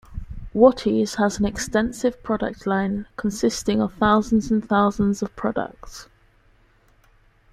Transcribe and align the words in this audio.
Wattie's 0.51 1.13
has 1.19 1.37
an 1.37 1.45
extensive 1.45 2.23
product 2.23 2.65
line 2.65 3.05
consisting 3.17 3.79
of 3.83 3.93
thousands 3.93 4.49
and 4.49 4.67
thousands 4.67 5.21
of 5.21 5.35
products. 5.35 6.09